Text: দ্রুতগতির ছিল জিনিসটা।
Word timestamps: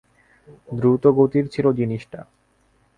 দ্রুতগতির 0.69 1.45
ছিল 1.47 1.65
জিনিসটা। 1.71 2.19